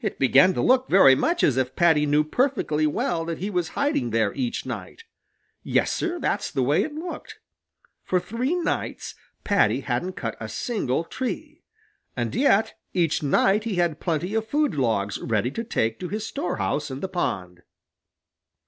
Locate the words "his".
16.08-16.26